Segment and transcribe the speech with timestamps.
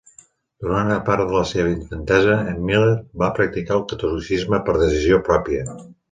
[0.67, 5.21] Durant una part de la seva infantesa en Miller va practicar el catolicisme per decisió
[5.29, 5.67] pròpia.